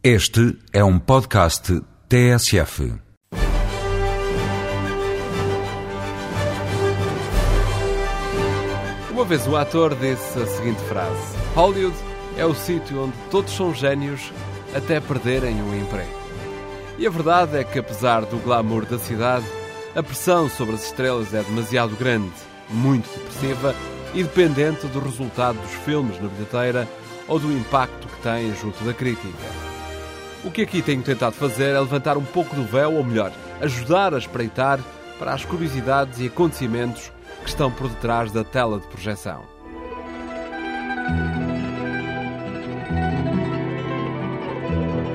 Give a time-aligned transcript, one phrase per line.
[0.00, 2.94] Este é um podcast TSF.
[9.10, 11.96] Uma vez um ator disse a seguinte frase: Hollywood
[12.36, 14.32] é o sítio onde todos são gênios
[14.72, 16.16] até perderem o emprego.
[16.96, 19.46] E a verdade é que, apesar do glamour da cidade,
[19.96, 22.30] a pressão sobre as estrelas é demasiado grande,
[22.70, 23.74] muito depressiva
[24.14, 26.88] e dependente do resultado dos filmes na bilheteira
[27.26, 29.67] ou do impacto que têm junto da crítica.
[30.44, 34.14] O que aqui tenho tentado fazer é levantar um pouco do véu, ou melhor, ajudar
[34.14, 34.78] a espreitar
[35.18, 37.10] para as curiosidades e acontecimentos
[37.42, 39.42] que estão por detrás da tela de projeção.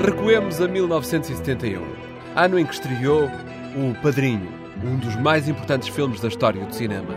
[0.04, 1.82] Recuemos a 1971,
[2.36, 3.30] ano em que estreou
[3.76, 4.52] O Padrinho,
[4.84, 7.16] um dos mais importantes filmes da história do cinema.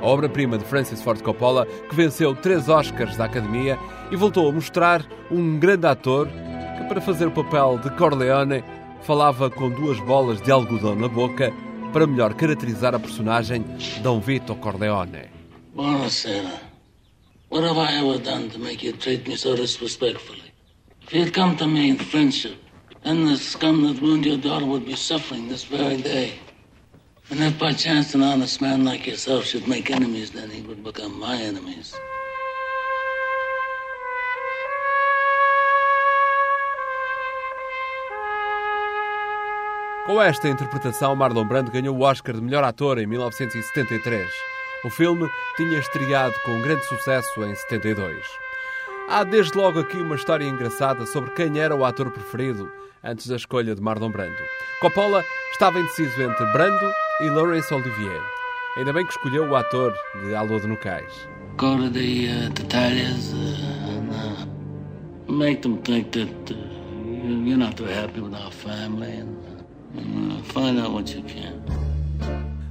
[0.00, 3.76] A obra-prima de Francis Ford Coppola, que venceu três Oscars da Academia
[4.12, 6.28] e voltou a mostrar um grande ator
[6.78, 8.62] que, para fazer o papel de Corleone,
[9.02, 11.52] falava com duas bolas de algodão na boca
[11.92, 13.64] para melhor caracterizar a personagem
[14.02, 15.28] Dom Vito Corleone.
[15.74, 16.60] Buonasera.
[17.50, 20.52] What have I ever done to make you treat me so disrespectfully?
[21.02, 22.56] If you'd come to me in friendship,
[23.04, 26.34] then the scum that ruined your daughter would be suffering this very day.
[27.30, 30.84] And if by chance an honest man like yourself should make enemies, then he would
[30.84, 31.94] become my enemies.
[40.08, 44.26] Com esta interpretação, Marlon Brando ganhou o Oscar de melhor ator em 1973.
[44.82, 48.16] O filme tinha estreado com grande sucesso em 72.
[49.06, 52.72] Há desde logo aqui uma história engraçada sobre quem era o ator preferido
[53.04, 54.42] antes da escolha de Marlon Brando.
[54.80, 58.22] Coppola estava indeciso entre Brando e Laurence Olivier.
[58.78, 61.28] Ainda bem que escolheu o ator de Alô de Nucais.
[61.58, 64.46] Go to the uh, detalhes uh,
[65.30, 66.56] make them think that uh,
[67.44, 69.22] you're not too happy with our family.
[70.52, 71.58] Find out what you can.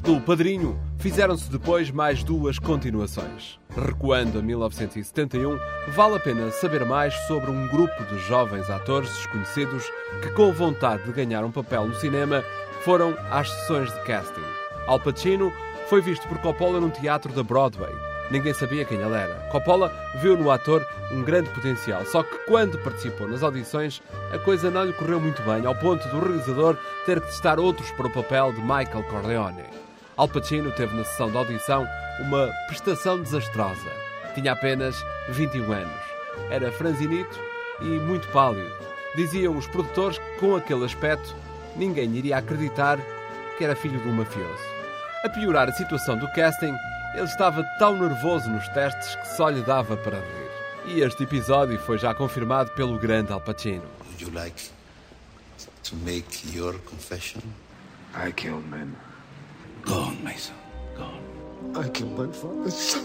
[0.03, 3.59] Do Padrinho fizeram-se depois mais duas continuações.
[3.75, 5.57] Recuando a 1971,
[5.89, 9.83] vale a pena saber mais sobre um grupo de jovens atores desconhecidos
[10.21, 12.43] que, com vontade de ganhar um papel no cinema,
[12.83, 14.41] foram às sessões de casting.
[14.87, 15.51] Al Pacino
[15.89, 18.06] foi visto por Coppola num teatro da Broadway.
[18.29, 19.33] Ninguém sabia quem ele era.
[19.51, 24.01] Coppola viu no ator um grande potencial, só que quando participou nas audições,
[24.33, 27.89] a coisa não lhe correu muito bem, ao ponto do realizador ter que testar outros
[27.91, 29.63] para o papel de Michael Corleone.
[30.17, 31.87] Al Pacino teve na sessão de audição
[32.19, 33.89] uma prestação desastrosa.
[34.33, 34.95] Tinha apenas
[35.29, 36.01] 21 anos.
[36.49, 37.39] Era franzinito
[37.81, 38.71] e muito pálido.
[39.15, 41.35] Diziam os produtores que com aquele aspecto
[41.75, 42.99] ninguém iria acreditar
[43.57, 44.63] que era filho de um mafioso.
[45.23, 46.75] A piorar a situação do casting,
[47.17, 50.47] ele estava tão nervoso nos testes que só lhe dava para rir.
[50.85, 53.83] E este episódio foi já confirmado pelo grande Al Pacino.
[54.05, 54.69] Would you like
[55.83, 57.41] to make your confession?
[58.15, 58.95] I killed men.
[59.83, 60.53] Go on, Mason.
[60.95, 61.83] Go on.
[61.83, 63.03] I killed my father's son.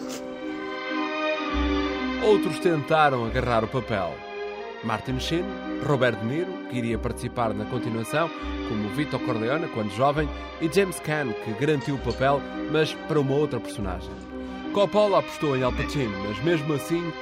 [2.22, 4.14] Outros tentaram agarrar o papel.
[4.84, 5.44] Martin Sheen,
[5.86, 8.30] Robert De Niro, que iria participar na continuação,
[8.68, 10.28] como Vito Corleone quando jovem,
[10.60, 14.10] e James Caan, que garantiu o papel, mas para uma outra personagem.
[14.72, 17.12] Coppola apostou em Al Pacino, mas mesmo assim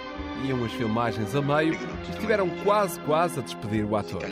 [0.44, 4.22] iam as filmagens a meio e estiveram quase, quase a despedir o ator.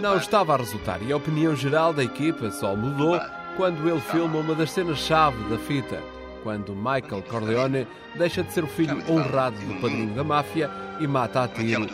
[0.00, 3.20] Não estava a resultar e a opinião geral da equipa só mudou
[3.56, 6.00] quando ele filma uma das cenas-chave da fita,
[6.42, 11.42] quando Michael Corleone deixa de ser o filho honrado do padrinho da máfia e mata
[11.42, 11.86] a tiro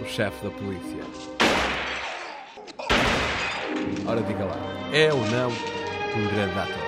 [0.00, 1.04] o chefe da polícia.
[4.06, 4.56] Ora, diga lá,
[4.92, 6.87] é ou não um grande ator?